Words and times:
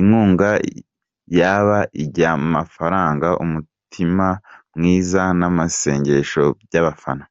Inkunga 0.00 0.48
yaba 1.38 1.78
iyamafaranga, 2.02 3.28
umutima 3.44 4.26
mwiza 4.76 5.22
namasengesho 5.38 6.42
byabafana. 6.64 7.24